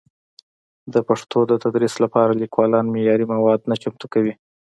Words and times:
د 0.93 0.95
پښتو 1.07 1.39
د 1.47 1.53
تدریس 1.63 1.93
لپاره 2.03 2.31
لیکوالان 2.41 2.85
معیاري 2.93 3.25
مواد 3.33 3.59
نه 3.69 3.75
چمتو 3.81 4.05
کوي. 4.13 4.33